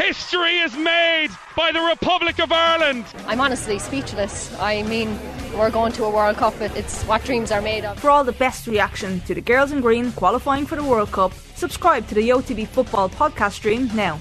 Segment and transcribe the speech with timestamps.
[0.00, 3.04] History is made by the Republic of Ireland.
[3.26, 4.50] I'm honestly speechless.
[4.58, 5.18] I mean,
[5.54, 6.58] we're going to a World Cup.
[6.58, 7.98] It's what dreams are made of.
[8.00, 11.34] For all the best reaction to the girls in green qualifying for the World Cup,
[11.54, 14.18] subscribe to the OTB Football podcast stream now.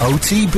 [0.00, 0.56] OTB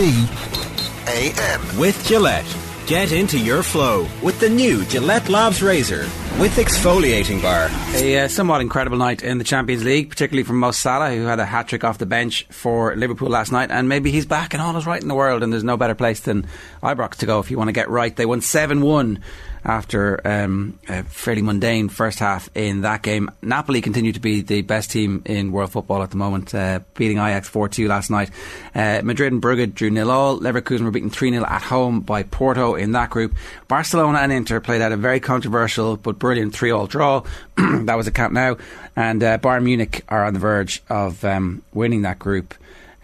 [1.08, 1.76] AM.
[1.76, 2.63] With Gillette.
[2.86, 6.02] Get into your flow with the new Gillette Labs Razor
[6.38, 7.70] with exfoliating bar.
[7.94, 11.40] A uh, somewhat incredible night in the Champions League, particularly from Mo Salah, who had
[11.40, 13.70] a hat trick off the bench for Liverpool last night.
[13.70, 15.42] And maybe he's back and all is right in the world.
[15.42, 16.46] And there's no better place than
[16.82, 18.14] Ibrox to go if you want to get right.
[18.14, 19.18] They won 7 1
[19.64, 23.30] after um, a fairly mundane first half in that game.
[23.42, 27.18] Napoli continue to be the best team in world football at the moment, uh, beating
[27.18, 28.30] Ajax 4 2 last night.
[28.74, 30.38] Uh, Madrid and Brugge drew nil all.
[30.38, 33.34] Leverkusen were beaten 3 0 at home by Porto in that group.
[33.68, 37.22] Barcelona and Inter played out a very controversial but brilliant 3 all draw.
[37.56, 38.56] that was a count now.
[38.96, 42.54] And uh, Bayern Munich are on the verge of um, winning that group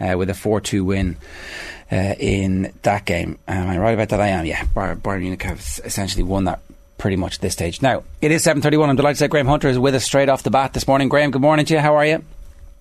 [0.01, 1.17] uh, with a 4 2 win
[1.93, 3.39] uh, in that game.
[3.49, 4.21] Am I right about that?
[4.21, 4.47] I am.
[4.47, 6.61] Yeah, Bayern Munich have essentially won that
[6.99, 7.83] pretty much at this stage.
[7.83, 8.91] Now it is seven thirty-one.
[8.91, 11.09] I'm delighted to say Graham Hunter is with us straight off the bat this morning.
[11.09, 11.81] Graham, good morning to you.
[11.81, 12.23] How are you?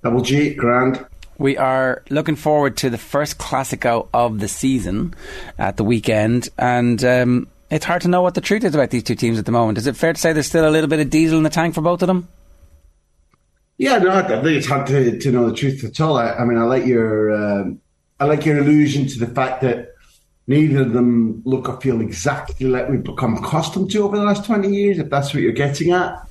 [0.03, 1.05] Double G, grand.
[1.37, 5.13] We are looking forward to the first Classico of the season
[5.57, 9.03] at the weekend, and um, it's hard to know what the truth is about these
[9.03, 9.77] two teams at the moment.
[9.77, 11.75] Is it fair to say there's still a little bit of diesel in the tank
[11.75, 12.27] for both of them?
[13.79, 16.17] Yeah, no, I think it's hard to, to know the truth at all.
[16.17, 17.79] I, I mean, I like your um,
[18.19, 19.93] I like your allusion to the fact that
[20.47, 24.43] neither of them look or feel exactly like we've become accustomed to over the last
[24.45, 26.27] 20 years, if that's what you're getting at.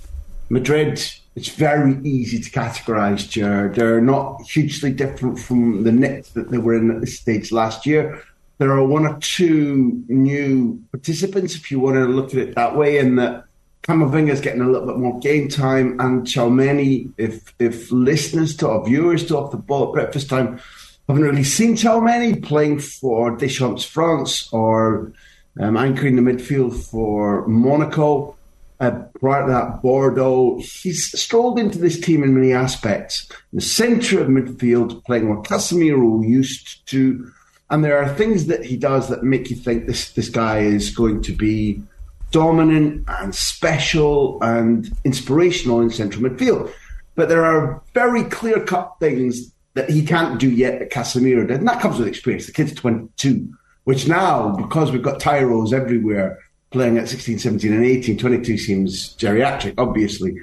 [0.50, 1.02] Madrid,
[1.36, 3.72] it's very easy to categorise, Ger.
[3.74, 7.86] They're not hugely different from the Knicks that they were in at this stage last
[7.86, 8.22] year.
[8.58, 12.76] There are one or two new participants, if you want to look at it that
[12.76, 13.44] way, and that
[13.88, 18.84] Camavinga's getting a little bit more game time, and Tchouameni, if if listeners to our
[18.84, 20.60] viewers to off the ball at breakfast time
[21.08, 25.12] haven't really seen Tchouameni playing for Deschamps France or
[25.58, 28.36] um, anchoring the midfield for Monaco.
[28.80, 30.58] Uh, prior to that, Bordeaux.
[30.58, 33.28] He's strolled into this team in many aspects.
[33.52, 37.32] The centre of midfield, playing what Casemiro used to.
[37.70, 40.94] And there are things that he does that make you think this, this guy is
[40.94, 41.82] going to be
[42.30, 46.72] dominant and special and inspirational in central midfield.
[47.14, 51.58] But there are very clear cut things that he can't do yet that Casemiro did.
[51.58, 52.46] And that comes with experience.
[52.46, 53.48] The kid's 22,
[53.84, 56.38] which now, because we've got Tyros everywhere
[56.70, 60.36] playing at 16, 17, and 18, 22 seems geriatric, obviously.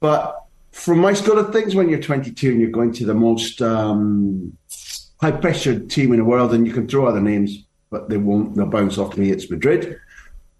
[0.00, 3.62] But from my school of things, when you're 22 and you're going to the most
[3.62, 4.56] um,
[5.20, 8.56] high pressured team in the world, and you can throw other names, but they won't,
[8.56, 10.00] they'll bounce off me, it's Madrid.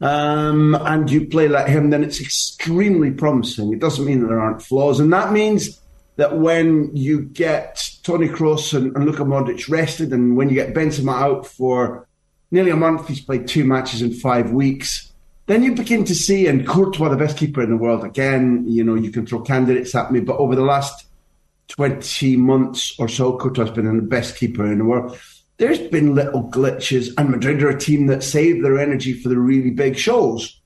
[0.00, 3.72] Um, and you play like him, then it's extremely promising.
[3.72, 5.00] It doesn't mean there aren't flaws.
[5.00, 5.80] And that means
[6.16, 10.74] that when you get Tony Kroos and, and Luka Modric rested, and when you get
[10.74, 12.06] Benzema out for
[12.50, 15.12] nearly a month, he's played two matches in five weeks.
[15.46, 18.82] Then you begin to see, and Courtois, the best keeper in the world, again, you
[18.82, 21.06] know, you can throw candidates at me, but over the last
[21.68, 25.18] 20 months or so, Courtois has been the best keeper in the world.
[25.56, 29.38] There's been little glitches, and Madrid are a team that save their energy for the
[29.38, 30.60] really big shows.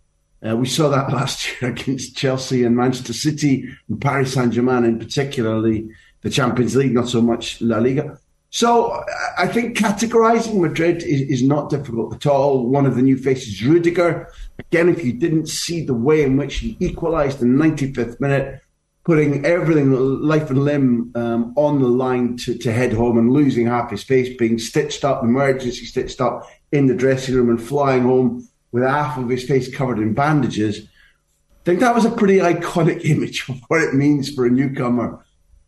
[0.46, 4.84] Uh, we saw that last year against Chelsea and Manchester City and Paris Saint Germain,
[4.84, 5.90] in particularly
[6.22, 8.18] the Champions League, not so much La Liga.
[8.50, 9.04] So
[9.36, 12.66] I think categorizing Madrid is, is, not difficult at all.
[12.66, 14.32] One of the new faces, Rudiger.
[14.58, 18.62] Again, if you didn't see the way in which he equalised in the 95th minute,
[19.08, 23.66] putting everything, life and limb, um, on the line to, to head home and losing
[23.66, 28.02] half his face, being stitched up, emergency stitched up in the dressing room and flying
[28.02, 30.80] home with half of his face covered in bandages.
[30.80, 35.24] I think that was a pretty iconic image of what it means for a newcomer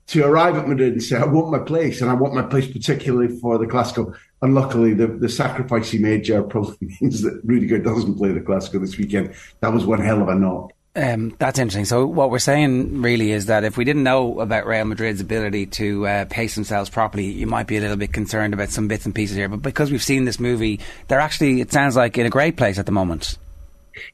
[0.09, 2.71] to arrive at Madrid and say, I want my place, and I want my place
[2.71, 4.15] particularly for the Classico.
[4.43, 8.41] And luckily, the, the sacrifice he made, Ger, probably means that Rudiger doesn't play the
[8.41, 9.35] Classico this weekend.
[9.61, 10.75] That was one hell of a knock.
[10.97, 11.85] Um, that's interesting.
[11.85, 15.67] So what we're saying really is that if we didn't know about Real Madrid's ability
[15.67, 19.07] to uh, pace themselves properly, you might be a little bit concerned about some bits
[19.07, 19.49] and pieces here.
[19.49, 22.79] But because we've seen this movie, they're actually, it sounds like, in a great place
[22.79, 23.39] at the moment.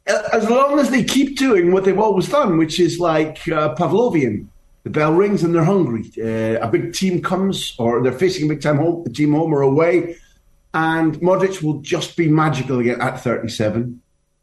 [0.06, 4.48] As long as they keep doing what they've always done, which is like uh, Pavlovian.
[4.82, 6.12] The bell rings and they're hungry.
[6.16, 9.62] Uh, a big team comes, or they're facing a big time home, team home or
[9.62, 10.16] away,
[10.74, 14.00] and Modric will just be magical again at 37,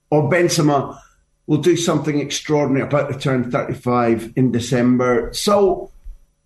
[0.10, 1.00] or Benzema
[1.48, 5.34] will do something extraordinary about to turn 35 in December.
[5.34, 5.92] So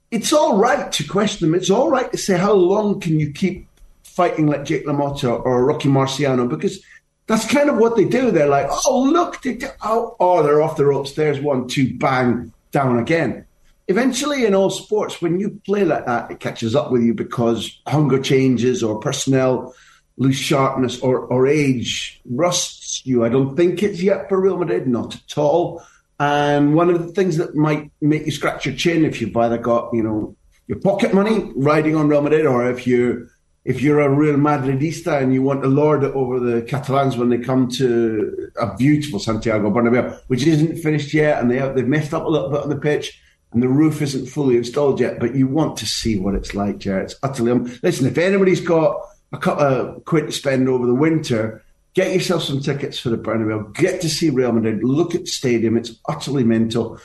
[0.10, 1.56] it's all right to question them.
[1.56, 3.68] It's all right to say, how long can you keep
[4.04, 6.50] fighting like Jake LaMotta or Rocky Marciano?
[6.50, 6.82] Because
[7.28, 8.32] that's kind of what they do.
[8.32, 11.12] They're like, oh, look, they do, oh, oh, they're off the ropes.
[11.12, 13.46] There's one, two, bang, down again.
[13.88, 17.80] eventually in all sports, when you play like that, it catches up with you because
[17.88, 19.74] hunger changes or personnel
[20.18, 23.24] lose sharpness or, or age rusts you.
[23.24, 25.84] I don't think it's yet for Real Madrid, not at all.
[26.19, 29.58] And one of the things that might make you scratch your chin if you've either
[29.60, 30.36] got, you know,
[30.68, 33.30] your pocket money riding on Real Madrid or if you
[33.68, 37.28] if you're a real Madridista and you want to lord it over the Catalans when
[37.28, 41.86] they come to a beautiful Santiago Bernabeu, which isn't finished yet, and they have, they've
[41.86, 43.22] messed up a little bit on the pitch,
[43.52, 46.78] and the roof isn't fully installed yet, but you want to see what it's like,
[46.78, 47.12] Jared.
[47.12, 47.52] It's utterly.
[47.52, 49.02] Um, listen, if anybody's got
[49.32, 51.64] a couple of quid to spend over the winter,
[51.94, 53.74] get yourself some tickets for the Bernabeu.
[53.76, 54.84] Get to see Real Madrid.
[54.84, 55.78] Look at the stadium.
[55.78, 57.00] It's utterly mental.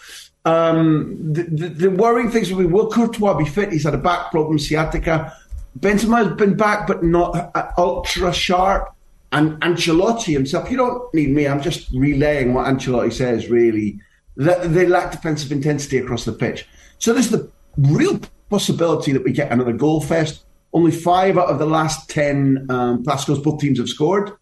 [0.45, 3.73] Um, the, the, the, worrying things will be will Courtois be fit?
[3.73, 5.37] He's had a back problem, sciatica.
[5.79, 8.95] Benzema's been back, but not ultra sharp.
[9.31, 11.49] And Ancelotti himself, you don't need me.
[11.49, 13.49] I'm just relaying what Ancelotti says.
[13.49, 13.99] Really,
[14.37, 16.69] That they lack defensive intensity across the pitch.
[16.99, 18.21] So there's the real
[18.51, 20.45] possibility that we get another goal fest.
[20.73, 24.33] Only five out of the last ten um, Clásicos both teams have scored.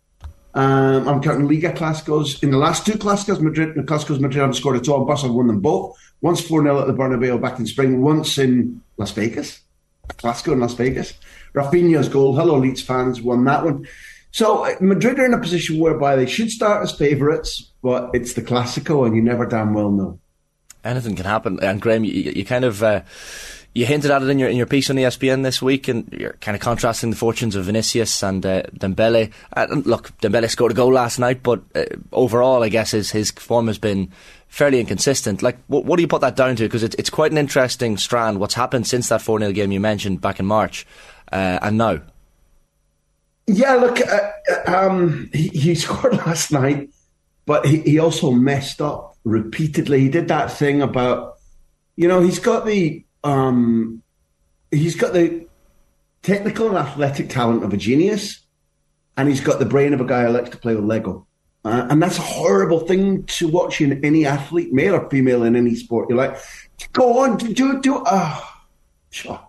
[0.55, 2.43] Um, I'm counting Liga Clásicos.
[2.43, 5.05] In the last two Clásicos, Madrid and Clásicos Madrid haven't scored at all.
[5.05, 5.97] Barca won them both.
[6.21, 9.61] Once 4 0 at the Bernabeu back in spring, once in Las Vegas.
[10.09, 11.15] Clásico in Las Vegas.
[11.55, 13.87] Raphinha's goal, hello Leeds fans, won that one.
[14.33, 18.35] So uh, Madrid are in a position whereby they should start as favourites, but it's
[18.35, 20.19] the Clásico and you never damn well know.
[20.85, 21.59] Anything can happen.
[21.63, 22.83] And Graham, you, you kind of.
[22.83, 23.03] Uh,
[23.73, 26.37] you hinted at it in your in your piece on ESPN this week, and you're
[26.41, 29.33] kind of contrasting the fortunes of Vinicius and uh, Dembele.
[29.57, 33.31] Uh, look, Dembele scored a goal last night, but uh, overall, I guess his his
[33.31, 34.11] form has been
[34.51, 35.43] fairly inconsistent.
[35.43, 36.65] Like, what, what do you put that down to?
[36.65, 38.39] Because it's, it's quite an interesting strand.
[38.39, 40.87] What's happened since that 4 0 game you mentioned back in March
[41.33, 42.01] uh, and now?
[43.47, 44.31] Yeah, look, uh,
[44.67, 46.91] um, he, he, scored last night,
[47.47, 50.01] but he, he also messed up repeatedly.
[50.01, 51.39] He did that thing about,
[51.97, 53.05] you know, he's got the.
[53.23, 54.03] Um,
[54.71, 55.47] he's got the
[56.23, 58.41] technical and athletic talent of a genius,
[59.17, 61.27] and he's got the brain of a guy who likes to play with Lego.
[61.65, 65.57] Uh, and that's a horrible thing to watch in any athlete, male or female, in
[65.57, 66.09] any sport.
[66.09, 66.39] You're like,
[66.93, 68.03] go on, do do it.
[68.07, 68.51] Oh,
[69.11, 69.41] sure.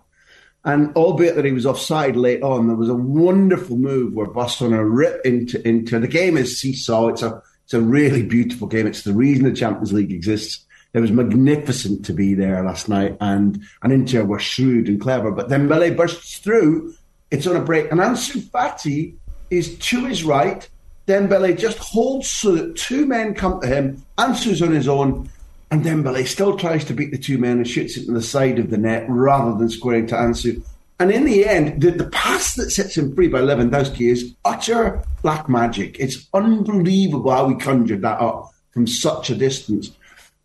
[0.64, 4.84] And albeit that he was offside late on, there was a wonderful move where Barcelona
[4.84, 7.08] ripped into into the game is seesaw.
[7.08, 8.86] It's a it's a really beautiful game.
[8.86, 10.64] It's the reason the Champions League exists.
[10.94, 15.30] It was magnificent to be there last night, and and Inter were shrewd and clever.
[15.30, 16.94] But then Dembele bursts through.
[17.30, 19.14] It's on a break, and Ansu Fati
[19.50, 20.68] is to his right
[21.06, 24.04] Dembele just holds so that two men come to him.
[24.18, 25.28] Ansu's on his own,
[25.70, 28.58] and Dembele still tries to beat the two men and shoots it in the side
[28.58, 30.62] of the net rather than squaring to Ansu.
[31.00, 35.02] And in the end, the, the pass that sets him free by Lewandowski is utter
[35.22, 35.98] black magic.
[35.98, 39.90] It's unbelievable how he conjured that up from such a distance.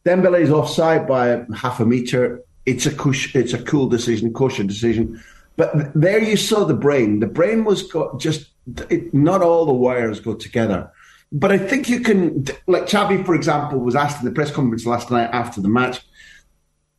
[0.05, 2.41] Dembele's offside by half a metre.
[2.65, 5.21] It's a cush, it's a cool decision, kosher decision.
[5.55, 7.19] But there you saw the brain.
[7.19, 8.49] The brain was got just
[8.89, 10.91] it, not all the wires go together.
[11.31, 14.85] But I think you can, like Xavi, for example, was asked in the press conference
[14.85, 16.01] last night after the match.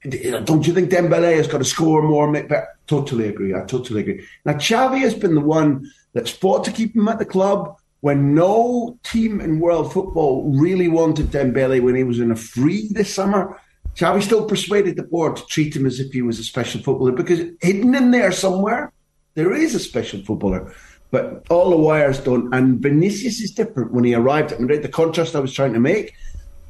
[0.03, 2.47] Don't you think Dembele has got to score more?
[2.87, 3.55] Totally agree.
[3.55, 4.27] I totally agree.
[4.45, 8.35] Now Xavi has been the one that's fought to keep him at the club when
[8.35, 13.13] no team in world football really wanted Dembele when he was in a free this
[13.13, 13.61] summer.
[13.97, 17.13] Xavi still persuaded the board to treat him as if he was a special footballer
[17.13, 18.93] because hidden in there somewhere,
[19.35, 20.73] there is a special footballer.
[21.11, 22.55] But all the wires don't.
[22.55, 23.93] And Vinicius is different.
[23.93, 26.15] When he arrived at Madrid, the contrast I was trying to make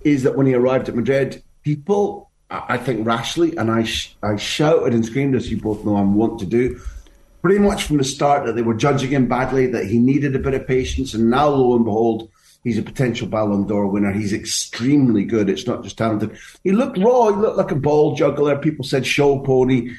[0.03, 4.37] is that when he arrived at Madrid, people, I think rashly, and I, sh- I
[4.37, 6.81] shouted and screamed, as you both know I want to do,
[7.49, 10.38] pretty much from the start that they were judging him badly, that he needed a
[10.38, 11.14] bit of patience.
[11.14, 12.28] And now, lo and behold,
[12.62, 14.12] he's a potential Ballon d'Or winner.
[14.12, 15.49] He's extremely good.
[15.49, 16.37] It's not just talented.
[16.62, 17.31] He looked raw.
[17.31, 18.59] He looked like a ball juggler.
[18.59, 19.97] People said show pony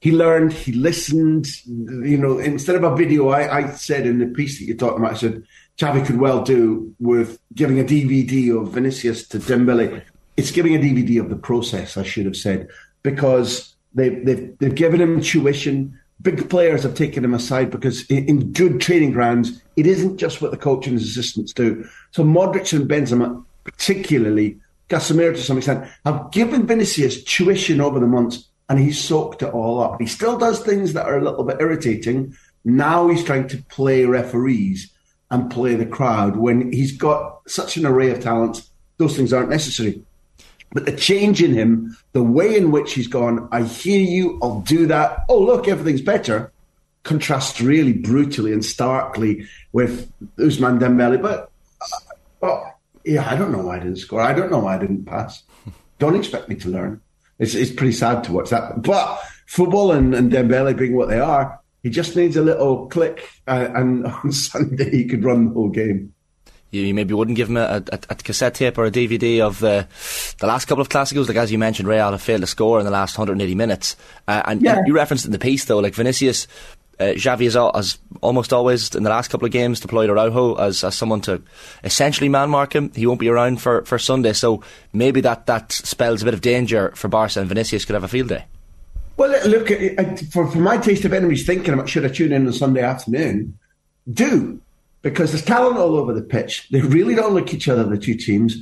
[0.00, 1.46] he learned, he listened.
[1.66, 4.98] You know, instead of a video, I, I said in the piece that you're talking
[4.98, 5.42] about, I said
[5.78, 10.02] Xavi could well do with giving a DVD of Vinicius to Dembele.
[10.36, 12.68] It's giving a DVD of the process, I should have said,
[13.02, 15.98] because they've they've, they've given him tuition.
[16.22, 20.50] Big players have taken him aside because in, good training grounds, it isn't just what
[20.50, 21.88] the coach and his assistants do.
[22.10, 24.58] So Modric and Benzema, particularly,
[24.88, 29.54] Casemiro to some extent, have given Vinicius tuition over the months and he soaked it
[29.54, 30.00] all up.
[30.00, 32.36] He still does things that are a little bit irritating.
[32.64, 34.92] Now he's trying to play referees
[35.30, 38.68] and play the crowd when he's got such an array of talents.
[38.98, 40.04] Those things aren't necessary.
[40.72, 44.60] But the change in him, the way in which he's gone, I hear you, I'll
[44.60, 45.24] do that.
[45.28, 46.52] Oh, look, everything's better.
[47.02, 51.20] Contrasts really brutally and starkly with Ousmane Dembele.
[51.20, 51.50] But,
[51.80, 52.64] uh, oh,
[53.04, 54.20] yeah, I don't know why I didn't score.
[54.20, 55.42] I don't know why I didn't pass.
[55.98, 57.00] Don't expect me to learn.
[57.38, 58.82] It's, it's pretty sad to watch that.
[58.82, 63.28] But football and, and Dembele being what they are, he just needs a little click,
[63.48, 66.14] uh, and on Sunday he could run the whole game.
[66.70, 69.58] You, you maybe wouldn't give him a, a, a, cassette tape or a DVD of
[69.58, 69.86] the
[70.38, 72.84] the last couple of Clásicos, like as you mentioned, Real have failed to score in
[72.84, 73.96] the last 180 minutes.
[74.28, 74.82] Uh, and Yeah.
[74.86, 76.46] you referenced in the piece though, like Vinicius,
[77.00, 80.84] uh, Xavi has, has almost always in the last couple of games deployed Araujo as,
[80.84, 81.42] as someone to
[81.82, 82.92] essentially man mark him.
[82.94, 84.62] He won't be around for, for Sunday, so
[84.92, 88.08] maybe that, that spells a bit of danger for Barca and Vinicius could have a
[88.08, 88.44] field day.
[89.16, 92.32] Well, look, uh, uh, for, for my taste of enemies thinking about should I tune
[92.32, 93.58] in on Sunday afternoon,
[94.12, 94.60] do.
[95.02, 96.68] Because there's talent all over the pitch.
[96.70, 98.56] They really don't like each other, the two teams.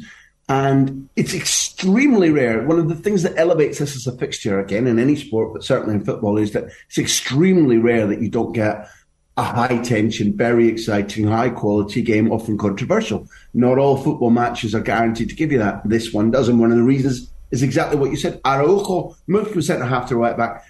[0.49, 2.63] And it's extremely rare.
[2.63, 5.65] One of the things that elevates this as a fixture, again, in any sport, but
[5.65, 8.89] certainly in football, is that it's extremely rare that you don't get
[9.37, 13.29] a high tension, very exciting, high quality game, often controversial.
[13.55, 15.83] Not all football matches are guaranteed to give you that.
[15.85, 16.49] This one does.
[16.49, 18.41] And one of the reasons is exactly what you said.
[18.45, 20.65] Araujo moved from centre half to right back.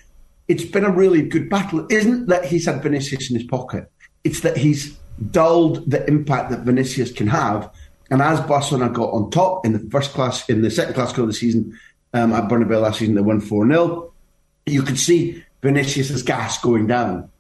[0.48, 1.87] It's been a really good battle.
[1.87, 3.90] It isn't that he's had Vinicius in his pocket.
[4.25, 4.98] It's that he's
[5.30, 7.70] dulled the impact that Vinicius can have.
[8.10, 11.26] And as Barcelona got on top in the first class, in the second class of
[11.26, 11.78] the season
[12.14, 14.12] um, at Bernabeu last season, they won 4 0.
[14.66, 17.30] You could see Vinicius' gas going down.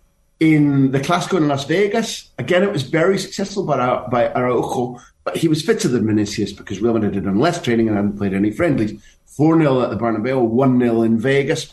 [0.40, 5.36] In the Clasico in Las Vegas, again, it was very successful by, by Araujo, but
[5.36, 8.34] he was fitter than Vinicius because Real Madrid had done less training and hadn't played
[8.34, 8.92] any friendlies.
[9.26, 11.72] 4 0 at the Bernabeu, 1 0 in Vegas.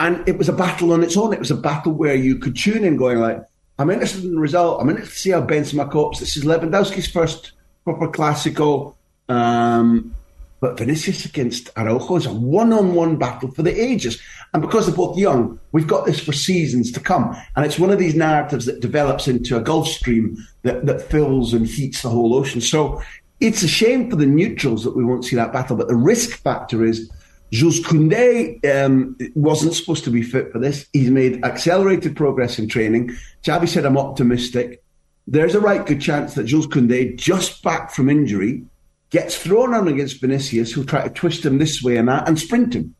[0.00, 1.32] And it was a battle on its own.
[1.32, 3.42] It was a battle where you could tune in going like,
[3.78, 4.80] I'm interested in the result.
[4.80, 6.18] I'm interested to see how Benzema copes.
[6.18, 7.52] This is Lewandowski's first
[7.84, 8.94] proper Clasico.
[9.28, 10.14] Um,
[10.60, 14.20] but Vinicius against Araujo is a one-on-one battle for the ages.
[14.52, 17.36] And because they're both young, we've got this for seasons to come.
[17.54, 21.54] And it's one of these narratives that develops into a Gulf Stream that, that fills
[21.54, 22.60] and heats the whole ocean.
[22.60, 23.00] So
[23.38, 25.76] it's a shame for the neutrals that we won't see that battle.
[25.76, 27.08] But the risk factor is
[27.50, 30.86] Jules Koundé um, wasn't supposed to be fit for this.
[30.92, 33.10] He's made accelerated progress in training.
[33.42, 34.82] Xavi said, I'm optimistic.
[35.26, 38.64] There's a right good chance that Jules Koundé, just back from injury,
[39.10, 42.38] gets thrown on against Vinicius, who'll try to twist him this way and that and
[42.38, 42.94] sprint him.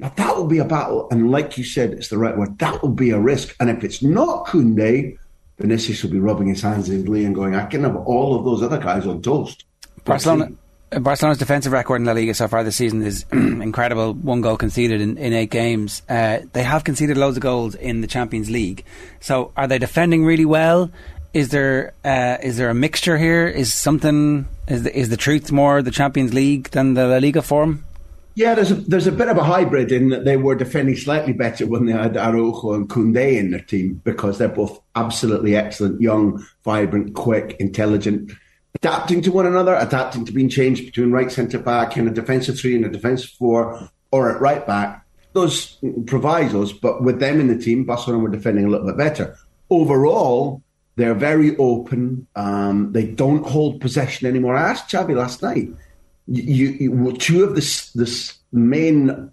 [0.00, 1.08] Now, that will be a battle.
[1.10, 2.58] And like you said, it's the right word.
[2.58, 3.54] That will be a risk.
[3.60, 5.16] And if it's not Koundé,
[5.58, 8.44] Vinicius will be rubbing his hands in glee and going, I can have all of
[8.44, 9.64] those other guys on toast.
[10.04, 10.50] Barcelona.
[11.00, 14.14] Barcelona's defensive record in La Liga so far this season is incredible.
[14.14, 16.02] One goal conceded in, in eight games.
[16.08, 18.84] Uh, they have conceded loads of goals in the Champions League.
[19.20, 20.90] So, are they defending really well?
[21.32, 23.46] Is there uh, is there a mixture here?
[23.48, 27.42] Is something is the, is the truth more the Champions League than the La Liga
[27.42, 27.84] form?
[28.36, 31.32] Yeah, there's a there's a bit of a hybrid in that they were defending slightly
[31.32, 36.00] better when they had Araujo and Koundé in their team because they're both absolutely excellent,
[36.00, 38.32] young, vibrant, quick, intelligent,
[38.84, 42.58] adapting to one another, adapting to being changed between right centre back and a defensive
[42.58, 45.06] three and a defensive four, or at right back.
[45.32, 49.36] Those provisos, but with them in the team, Barcelona were defending a little bit better.
[49.70, 50.62] Overall,
[50.96, 52.26] they're very open.
[52.36, 54.54] Um, they don't hold possession anymore.
[54.54, 55.70] I asked Xavi last night
[56.26, 59.32] you, you two of the this main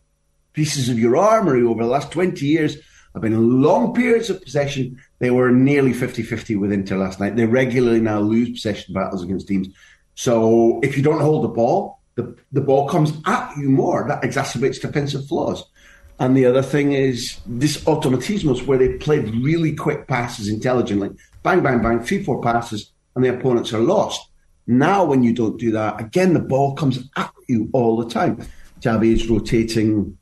[0.54, 2.78] pieces of your armory over the last 20 years
[3.14, 5.02] have been long periods of possession.
[5.20, 7.36] They were nearly 50-50 with Inter last night.
[7.36, 9.68] They regularly now lose possession battles against teams.
[10.16, 14.08] So if you don't hold the ball, the, the ball comes at you more.
[14.08, 15.64] That exacerbates defensive flaws.
[16.20, 21.10] And the other thing is this automatismos where they played really quick passes intelligently.
[21.44, 24.30] Bang, bang, bang, three, four passes, and the opponents are lost.
[24.68, 28.46] Now, when you don't do that, again, the ball comes at you all the time.
[28.82, 30.18] Xavi is rotating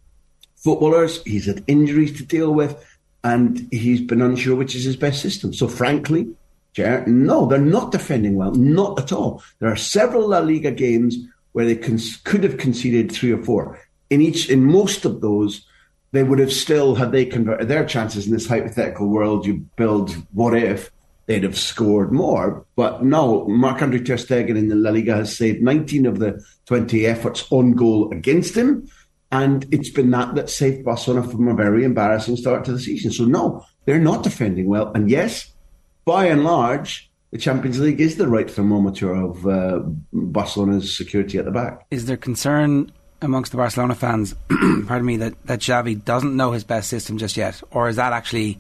[0.60, 1.24] footballers.
[1.24, 2.84] He's had injuries to deal with,
[3.24, 5.54] and he's been unsure which is his best system.
[5.54, 6.28] So, frankly,
[6.74, 9.44] Ger, no, they're not defending well, not at all.
[9.60, 11.18] There are several La Liga games
[11.54, 13.80] where they con- could have conceded three or four.
[14.10, 15.66] In each, in most of those,
[16.12, 20.12] they would have still, had they converted their chances in this hypothetical world, you build
[20.34, 20.92] what if
[21.28, 22.66] they'd have scored more.
[22.76, 27.06] But no, Marc-Andre Ter Stegen in the La Liga has saved 19 of the 20
[27.06, 28.90] efforts on goal against him.
[29.32, 33.12] And it's been that that saved Barcelona from a very embarrassing start to the season.
[33.12, 34.92] So no, they're not defending well.
[34.94, 35.52] And yes,
[36.06, 39.80] by and large, the Champions League is the right thermometer of uh,
[40.12, 41.86] Barcelona's security at the back.
[41.92, 46.64] Is there concern amongst the Barcelona fans, pardon me, that, that Xavi doesn't know his
[46.64, 47.62] best system just yet?
[47.72, 48.60] Or is that actually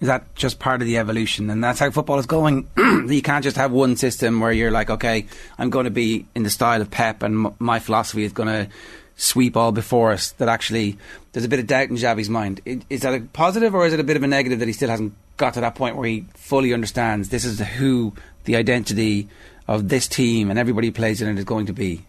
[0.00, 3.42] is that just part of the evolution and that's how football is going you can't
[3.42, 5.26] just have one system where you're like okay
[5.58, 8.46] i'm going to be in the style of pep and m- my philosophy is going
[8.46, 8.70] to
[9.16, 10.98] sweep all before us that actually
[11.32, 12.60] there's a bit of doubt in Xavi's mind.
[12.88, 14.90] Is that a positive or is it a bit of a negative that he still
[14.90, 18.12] hasn't got to that point where he fully understands this is who
[18.44, 19.28] the identity
[19.66, 22.06] of this team and everybody plays in it is going to be?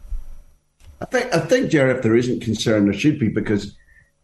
[1.02, 3.76] I think, I think, Jerry, if there isn't concern, there should be because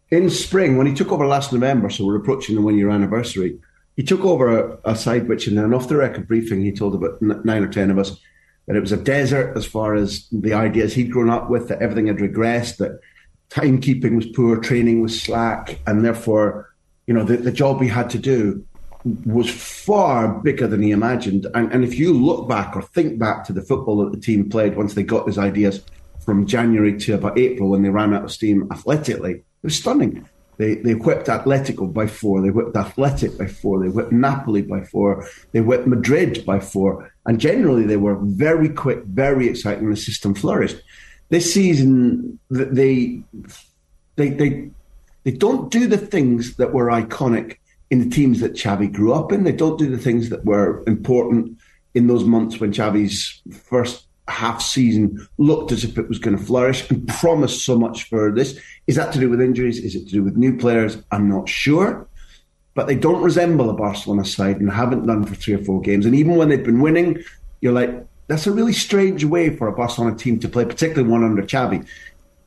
[0.10, 3.60] in spring, when he took over last November, so we're approaching the one year anniversary,
[3.96, 6.96] he took over a, a side which, in an off the record briefing, he told
[6.96, 8.18] about nine or ten of us
[8.68, 11.82] that it was a desert as far as the ideas he'd grown up with, that
[11.82, 13.00] everything had regressed, that
[13.50, 16.74] timekeeping was poor, training was slack, and therefore,
[17.08, 18.66] you know, the, the job he had to do
[19.26, 21.46] was far bigger than he imagined.
[21.54, 24.50] And, and if you look back or think back to the football that the team
[24.50, 25.84] played once they got those ideas
[26.24, 30.26] from January to about April when they ran out of steam athletically, it was stunning.
[30.58, 32.42] They, they whipped Atletico by four.
[32.42, 33.80] They whipped Athletic by four.
[33.82, 35.28] They whipped Napoli by four.
[35.52, 37.12] They whipped Madrid by four.
[37.26, 40.82] And generally, they were very quick, very exciting, the system flourished.
[41.30, 43.22] This season, they
[44.16, 44.70] they they
[45.24, 47.58] they don't do the things that were iconic
[47.90, 49.44] in the teams that Xavi grew up in.
[49.44, 51.58] They don't do the things that were important
[51.94, 56.44] in those months when Xavi's first half season looked as if it was going to
[56.44, 58.60] flourish and promised so much for this.
[58.88, 59.80] Is that to do with injuries?
[59.80, 60.98] Is it to do with new players?
[61.12, 62.08] I'm not sure.
[62.74, 66.06] But they don't resemble a Barcelona side and haven't done for three or four games.
[66.06, 67.24] And even when they've been winning,
[67.62, 71.24] you're like, that's a really strange way for a Barcelona team to play, particularly one
[71.24, 71.86] under Xavi.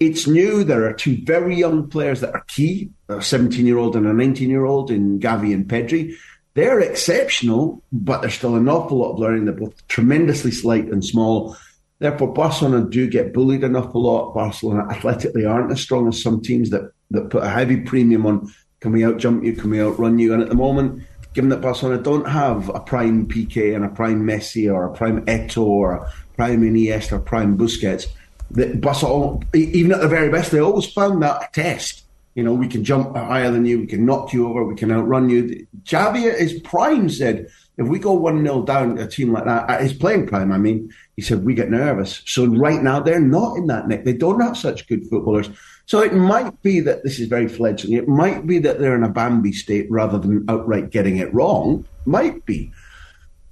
[0.00, 0.64] It's new.
[0.64, 4.12] There are two very young players that are key a 17 year old and a
[4.12, 6.14] 19 year old in Gavi and Pedri.
[6.54, 9.44] They're exceptional, but there's still an awful lot of learning.
[9.44, 11.56] They're both tremendously slight and small.
[11.98, 14.34] Therefore, Barcelona do get bullied an awful lot.
[14.34, 18.52] Barcelona athletically aren't as strong as some teams that, that put a heavy premium on
[18.80, 20.32] can we out jump you, can we outrun you?
[20.32, 24.22] And at the moment, given that Barcelona don't have a prime Piqué and a prime
[24.22, 28.06] Messi or a prime Eto'o or a prime Iniesta or prime Busquets,
[28.52, 32.05] that Barcelona, even at the very best, they always found that test.
[32.36, 34.92] You know, we can jump higher than you, we can knock you over, we can
[34.92, 35.66] outrun you.
[35.84, 39.80] Xavi is prime said, if we go 1 0 down a team like that, at
[39.80, 42.22] his playing prime, I mean, he said, we get nervous.
[42.26, 44.04] So right now, they're not in that nick.
[44.04, 45.50] They don't have such good footballers.
[45.86, 47.94] So it might be that this is very fledgling.
[47.94, 51.86] It might be that they're in a Bambi state rather than outright getting it wrong.
[52.04, 52.72] Might be.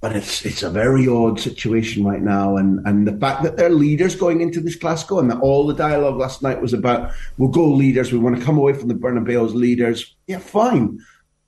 [0.05, 3.71] But it's it's a very odd situation right now, and, and the fact that they're
[3.71, 7.49] leaders going into this Clasico, and that all the dialogue last night was about we'll
[7.49, 10.15] go leaders, we want to come away from the Bernabeu as leaders.
[10.27, 10.99] Yeah, fine,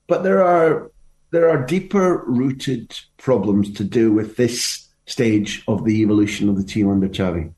[0.07, 0.89] but there are
[1.29, 6.63] there are deeper rooted problems to do with this stage of the evolution of the
[6.63, 7.53] team under Xavi.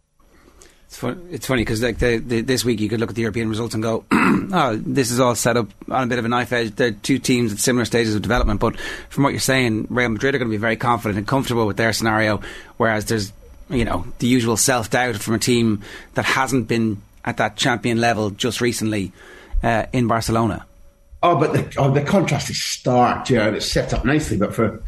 [0.90, 3.22] It's, fun, it's funny because like the, the, this week you could look at the
[3.22, 6.28] European results and go, oh, this is all set up on a bit of a
[6.28, 6.76] knife edge.
[6.76, 8.60] They're two teams at similar stages of development.
[8.60, 11.68] But from what you're saying, Real Madrid are going to be very confident and comfortable
[11.68, 12.42] with their scenario,
[12.78, 13.32] whereas there's
[13.70, 15.84] you know the usual self doubt from a team
[16.16, 19.12] that hasn't been at that champion level just recently
[19.62, 20.66] uh, in Barcelona.
[21.22, 24.38] Oh, but the, oh, the contrast is stark, yeah, it's set up nicely.
[24.38, 24.82] But for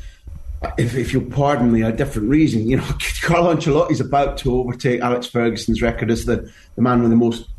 [0.78, 2.67] if, if you'll pardon me, a different reason.
[2.67, 2.88] You know,
[3.21, 7.50] Carlo Ancelotti's about to overtake Alex Ferguson's record as the, the man with the most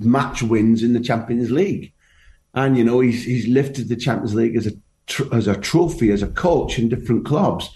[0.00, 1.92] match wins in the Champions League.
[2.54, 4.72] And, you know, he's, he's lifted the Champions League as a,
[5.06, 7.70] tr- as a trophy, as a coach in different clubs.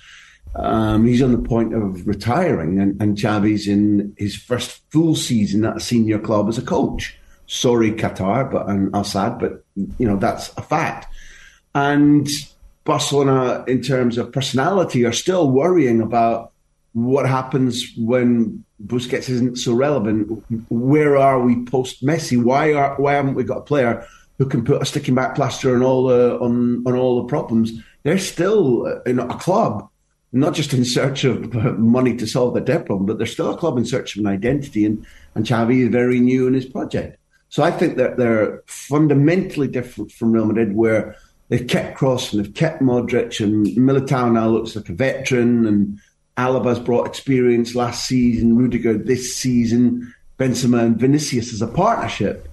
[0.54, 5.64] Um, he's on the point of retiring, and, and Xavi's in his first full season
[5.64, 7.16] at a senior club as a coach.
[7.46, 11.06] Sorry, Qatar, but and Al Sadd, but you know that's a fact.
[11.74, 12.28] And
[12.84, 16.52] Barcelona, in terms of personality, are still worrying about
[16.92, 20.42] what happens when Busquets isn't so relevant.
[20.70, 22.42] Where are we post Messi?
[22.42, 24.06] Why are why haven't we got a player
[24.38, 27.72] who can put a sticking back plaster on all the on on all the problems?
[28.02, 29.88] They're still a club,
[30.32, 33.58] not just in search of money to solve the debt problem, but they're still a
[33.58, 34.84] club in search of an identity.
[34.86, 37.18] And and Xavi is very new in his project.
[37.50, 41.16] So I think that they're fundamentally different from Real Madrid, where
[41.50, 45.98] they've kept Kroos and they've kept Modric, and Militao now looks like a veteran, and
[46.38, 52.48] Alaba's brought experience last season, Rudiger this season, Benzema and Vinicius as a partnership.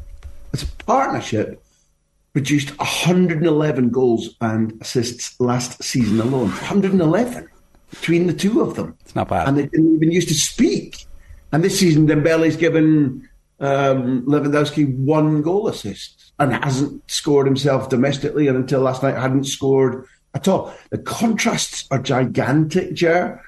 [0.53, 1.63] As a partnership,
[2.33, 6.49] produced 111 goals and assists last season alone.
[6.49, 7.47] 111
[7.89, 8.97] between the two of them.
[9.01, 9.47] It's not bad.
[9.47, 11.05] And they didn't even used to speak.
[11.51, 13.27] And this season, Dembele's given
[13.59, 19.45] um, Lewandowski one goal assist and hasn't scored himself domestically, and until last night hadn't
[19.45, 20.73] scored at all.
[20.91, 23.41] The contrasts are gigantic, Jer.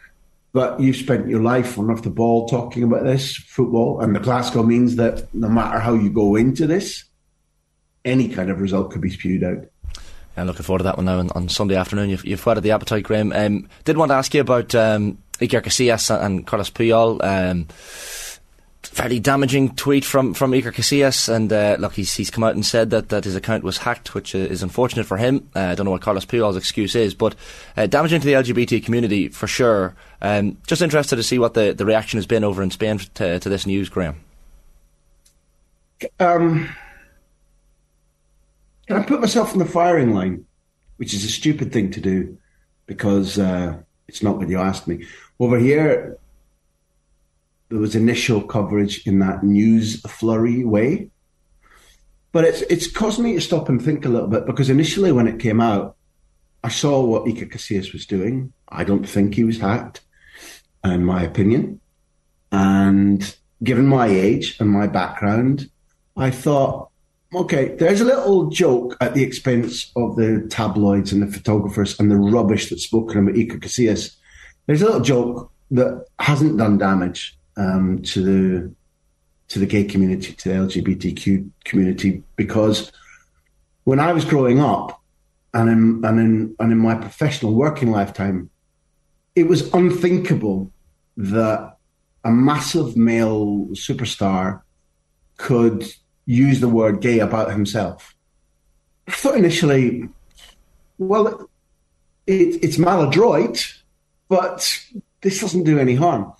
[0.51, 4.19] But you've spent your life on off the ball talking about this football, and the
[4.19, 7.03] Clasico means that no matter how you go into this,
[8.03, 9.65] any kind of result could be spewed out.
[10.35, 12.09] I'm looking forward to that one now on, on Sunday afternoon.
[12.09, 13.31] You've, you've whetted the appetite, Graham.
[13.31, 17.23] Um, did want to ask you about um, Iker Casillas and Carlos Puyol.
[17.23, 17.67] Um,
[18.83, 22.65] fairly damaging tweet from from Iker Casillas, and uh, look, he's he's come out and
[22.65, 25.49] said that, that his account was hacked, which uh, is unfortunate for him.
[25.55, 27.35] Uh, I don't know what Carlos Puyol's excuse is, but
[27.75, 29.95] uh, damaging to the LGBT community for sure.
[30.21, 33.39] Um, just interested to see what the, the reaction has been over in Spain to,
[33.39, 34.17] to this news, Graham.
[36.19, 36.69] um,
[38.87, 40.45] can I put myself in the firing line,
[40.97, 42.37] which is a stupid thing to do
[42.85, 45.05] because uh, it's not what you asked me.
[45.39, 46.17] Over here,
[47.69, 51.09] there was initial coverage in that news flurry way.
[52.31, 55.27] But it's it's caused me to stop and think a little bit because initially when
[55.27, 55.95] it came out,
[56.63, 58.53] I saw what Iker Casillas was doing.
[58.67, 60.01] I don't think he was hacked,
[60.83, 61.79] in my opinion.
[62.51, 65.69] And given my age and my background,
[66.17, 66.89] I thought,
[67.33, 72.11] okay, there's a little joke at the expense of the tabloids and the photographers and
[72.11, 74.15] the rubbish that's spoken about Iker Casillas.
[74.65, 78.75] There's a little joke that hasn't done damage um, to the
[79.49, 82.91] to the gay community, to the LGBTQ community, because
[83.83, 85.01] when I was growing up,
[85.53, 88.49] and in and in and in my professional working lifetime,
[89.35, 90.71] it was unthinkable
[91.17, 91.77] that
[92.23, 94.61] a massive male superstar
[95.37, 95.85] could
[96.25, 98.15] use the word gay about himself.
[99.07, 100.07] I thought initially,
[100.99, 101.49] well,
[102.27, 103.73] it, it's maladroit,
[104.27, 104.79] but
[105.21, 106.31] this doesn't do any harm.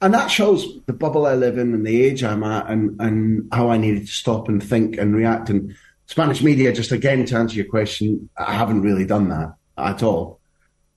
[0.00, 3.48] And that shows the bubble I live in and the age I'm at and, and
[3.52, 5.50] how I needed to stop and think and react.
[5.50, 5.74] And
[6.06, 10.40] Spanish media, just again to answer your question, I haven't really done that at all.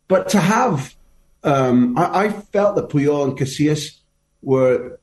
[0.08, 0.96] But to have,
[1.44, 3.98] um, I, I, felt that Puyol and Casillas
[4.42, 5.00] were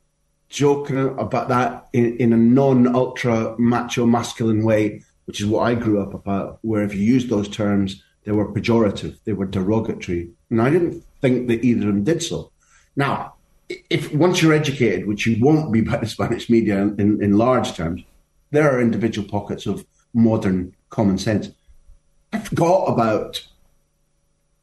[0.49, 5.75] joking about that in, in a non ultra macho masculine way, which is what I
[5.75, 10.31] grew up about, where if you used those terms, they were pejorative, they were derogatory.
[10.51, 12.53] And I didn't think that either of them did so.
[12.95, 13.35] Now,
[13.69, 17.75] if once you're educated, which you won't be by the Spanish media in, in large
[17.75, 18.03] terms,
[18.51, 21.51] there are individual pockets of modern common sense.
[22.33, 23.47] I forgot about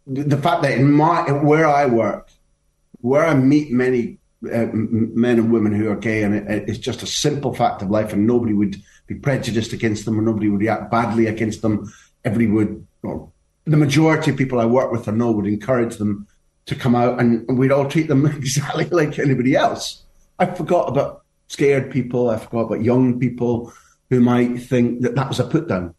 [0.07, 2.29] the fact that in my where I work,
[3.01, 4.17] where I meet many
[4.51, 7.89] uh, men and women who are gay, and it, it's just a simple fact of
[7.89, 8.75] life, and nobody would
[9.07, 11.91] be prejudiced against them, or nobody would react badly against them.
[12.23, 13.31] Everybody would, or
[13.65, 16.27] the majority of people I work with or know would encourage them
[16.65, 20.03] to come out, and we'd all treat them exactly like anybody else.
[20.39, 22.29] I forgot about scared people.
[22.29, 23.71] I forgot about young people
[24.09, 25.93] who might think that that was a put down.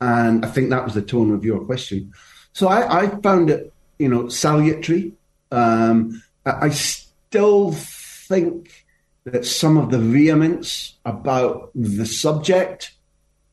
[0.00, 2.12] And I think that was the tone of your question.
[2.52, 5.12] So I, I found it, you know, salutary.
[5.50, 8.84] Um, I, I still think
[9.24, 12.92] that some of the vehemence about the subject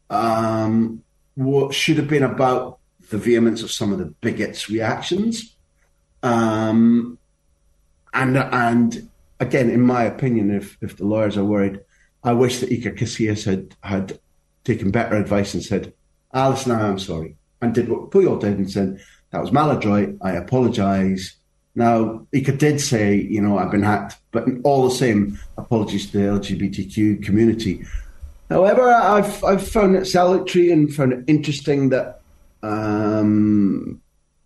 [0.10, 1.04] um,
[1.36, 5.56] what should have been about the vehemence of some of the bigots' reactions.
[6.23, 7.17] Um,
[8.13, 11.79] and and again, in my opinion, if if the lawyers are worried,
[12.23, 14.19] I wish that Iker Casillas had had
[14.63, 15.93] taken better advice and said,
[16.34, 18.99] "Alice, now I'm sorry," and did what Puyol did and said,
[19.32, 20.17] "That was maladroit.
[20.21, 21.36] I apologise."
[21.75, 26.17] Now Iker did say, "You know, I've been hacked," but all the same, apologies to
[26.17, 27.86] the LGBTQ community.
[28.49, 32.21] However, I've I've found it salutary and found it interesting that
[32.63, 34.01] um,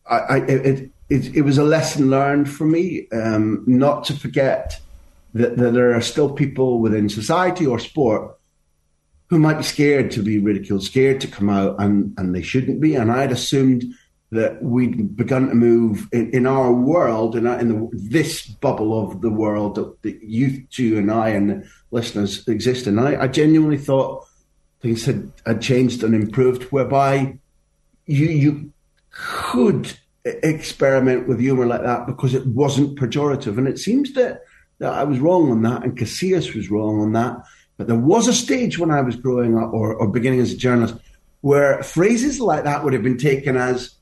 [0.06, 4.80] I, I it, it, it was a lesson learned for me um, not to forget
[5.36, 8.36] that, that there are still people within society or sport
[9.30, 12.82] who might be scared to be ridiculed, scared to come out, and, and they shouldn't
[12.82, 12.96] be.
[12.96, 13.84] And I'd assumed
[14.32, 19.22] that we'd begun to move in, in our world, in, in the, this bubble of
[19.22, 22.98] the world that, that you two and I and listeners exist in.
[22.98, 24.26] I, I genuinely thought
[24.82, 27.38] things had, had changed and improved, whereby
[28.08, 28.74] you you
[29.12, 33.58] could experiment with humor like that because it wasn't pejorative.
[33.58, 34.42] And it seems that,
[34.80, 37.38] that I was wrong on that, and Casillas was wrong on that.
[37.78, 40.58] But there was a stage when I was growing up or, or beginning as a
[40.58, 40.96] journalist
[41.42, 43.96] where phrases like that would have been taken as,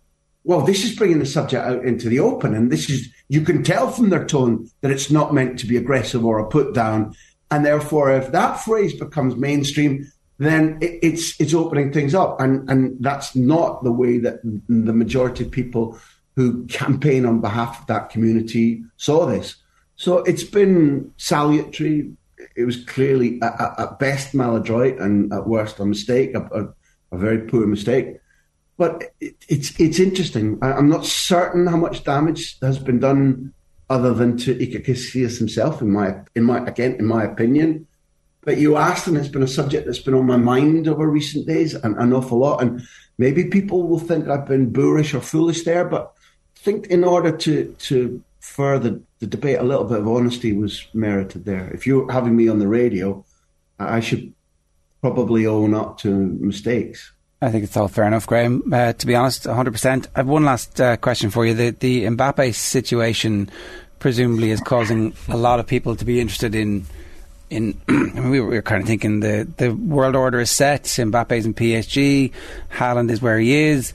[0.44, 2.54] well, this is bringing the subject out into the open.
[2.54, 5.78] And this is, you can tell from their tone that it's not meant to be
[5.78, 7.16] aggressive or a put down.
[7.50, 12.68] And therefore, if that phrase becomes mainstream, then it, it's it's opening things up, and
[12.68, 16.00] and that's not the way that the majority of people
[16.36, 19.56] who campaign on behalf of that community saw this.
[19.96, 22.12] So it's been salutary.
[22.56, 26.74] It was clearly at, at best maladroit and at worst a mistake, a, a,
[27.12, 28.18] a very poor mistake.
[28.78, 30.58] But it, it's it's interesting.
[30.62, 33.54] I, am not certain how much damage has been done
[33.90, 35.82] other than to Casillas himself.
[35.82, 37.86] In my in my again in my opinion,
[38.44, 41.46] but you asked, and it's been a subject that's been on my mind over recent
[41.46, 42.62] days an, an awful lot.
[42.62, 42.82] And
[43.18, 46.12] maybe people will think I've been boorish or foolish there, but
[46.62, 51.46] think in order to to further the debate, a little bit of honesty was merited
[51.46, 51.70] there.
[51.74, 53.24] If you're having me on the radio,
[53.80, 54.34] I should
[55.02, 57.12] probably own up to mistakes.
[57.42, 58.72] I think it's all fair enough, Graham.
[58.72, 60.08] Uh, to be honest, 100%.
[60.16, 61.56] I have one last uh, question for you.
[61.56, 63.50] The, the Mbappe situation
[63.98, 66.86] presumably is causing a lot of people to be interested in
[67.50, 70.52] in I mean, we, were, we were kind of thinking the the world order is
[70.52, 70.84] set.
[70.84, 72.32] Mbappe's in PSG,
[72.72, 73.94] Haaland is where he is,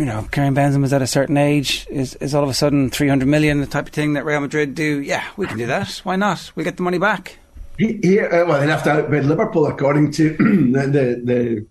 [0.00, 1.86] you know, Karim Benzema's at a certain age.
[1.90, 4.40] Is is all of a sudden three hundred million the type of thing that Real
[4.40, 5.02] Madrid do?
[5.02, 6.00] Yeah, we can do that.
[6.04, 6.50] Why not?
[6.54, 7.38] We will get the money back.
[7.78, 7.92] Uh,
[8.46, 11.66] well, they left out outbid Liverpool, according to the, the, the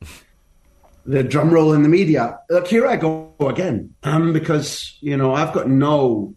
[1.08, 2.38] the drum roll in the media.
[2.52, 6.36] Look, here I go again, um, because you know I've got no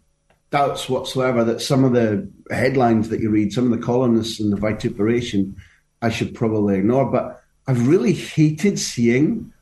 [0.48, 4.50] doubts whatsoever that some of the headlines that you read, some of the columnists and
[4.50, 5.55] the vituperation,
[6.00, 7.11] I should probably ignore.
[7.11, 9.52] But I've really hated seeing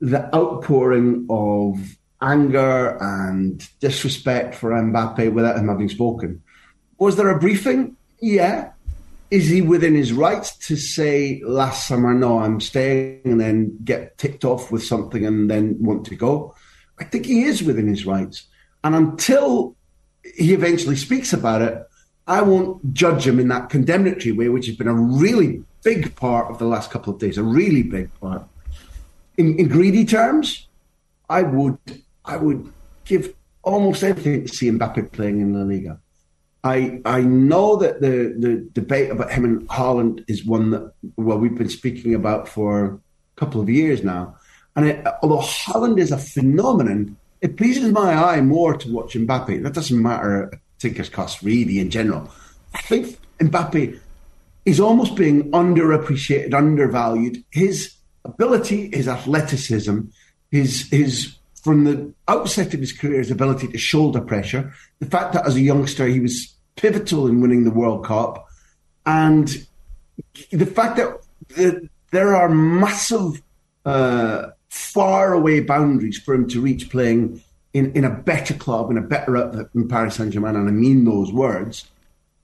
[0.00, 6.42] the outpouring of anger and disrespect for Mbappe without him having spoken.
[6.98, 7.96] Was there a briefing?
[8.20, 8.70] Yeah.
[9.30, 14.16] Is he within his rights to say last summer, no, I'm staying, and then get
[14.16, 16.54] ticked off with something and then want to go?
[16.98, 18.44] I think he is within his rights.
[18.84, 19.76] And until
[20.36, 21.82] he eventually speaks about it,
[22.26, 26.50] I won't judge him in that condemnatory way, which has been a really big part
[26.50, 28.46] of the last couple of days, a really big part.
[29.36, 30.68] In, in greedy terms,
[31.28, 31.78] I would
[32.24, 32.72] I would
[33.04, 36.00] give almost everything to see Mbappe playing in La Liga.
[36.62, 41.38] I I know that the the debate about him and Haaland is one that well
[41.38, 42.98] we've been speaking about for a
[43.36, 44.36] couple of years now,
[44.76, 49.62] and it, although Haaland is a phenomenon, it pleases my eye more to watch Mbappe.
[49.62, 52.30] That doesn't matter tinker's cost really in general.
[52.74, 53.98] I think Mbappe
[54.64, 57.44] is almost being underappreciated, undervalued.
[57.50, 57.94] His
[58.24, 60.00] ability, his athleticism,
[60.50, 65.32] his his from the outset of his career, his ability to shoulder pressure, the fact
[65.32, 68.46] that as a youngster he was pivotal in winning the World Cup,
[69.06, 69.66] and
[70.50, 73.42] the fact that the, there are massive
[73.84, 78.98] uh, far away boundaries for him to reach playing in, in a better club, in
[78.98, 81.86] a better outfit than Paris Saint Germain, and I mean those words,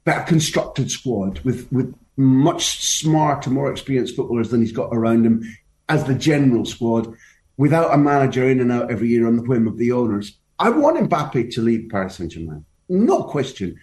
[0.05, 5.57] better constructed squad with, with much smarter, more experienced footballers than he's got around him
[5.90, 7.14] as the general squad,
[7.57, 10.38] without a manager in and out every year on the whim of the owners.
[10.59, 13.79] I want Mbappe to leave Paris Saint Germain, no question.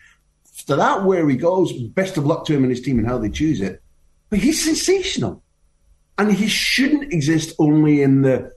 [0.57, 3.17] After that, where he goes, best of luck to him and his team and how
[3.17, 3.81] they choose it.
[4.29, 5.43] But he's sensational.
[6.17, 8.51] And he shouldn't exist only in the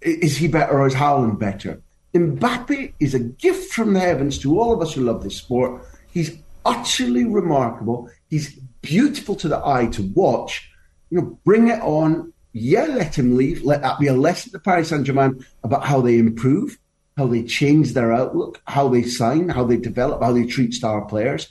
[0.00, 1.82] is he better or is Haaland better?
[2.12, 5.82] Mbappe is a gift from the heavens to all of us who love this sport.
[6.12, 8.10] He's utterly remarkable.
[8.28, 10.70] He's beautiful to the eye to watch.
[11.10, 12.33] You know, bring it on.
[12.54, 13.62] Yeah, let him leave.
[13.62, 16.78] Let that be a lesson to Paris Saint Germain about how they improve,
[17.18, 21.04] how they change their outlook, how they sign, how they develop, how they treat star
[21.04, 21.48] players.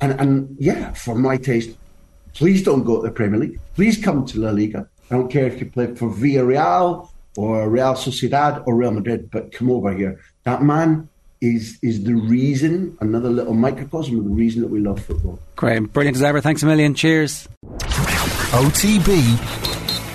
[0.00, 1.70] And, and yeah, for my taste,
[2.34, 3.60] Please don't go to the Premier League.
[3.74, 4.88] Please come to La Liga.
[5.10, 9.52] I don't care if you play for Villarreal or Real Sociedad or Real Madrid, but
[9.52, 10.20] come over here.
[10.44, 11.08] That man
[11.40, 15.38] is is the reason, another little microcosm of the reason that we love football.
[15.56, 15.92] Great.
[15.92, 16.40] Brilliant as ever.
[16.40, 16.94] Thanks a million.
[16.94, 17.48] Cheers.
[18.52, 19.71] OTB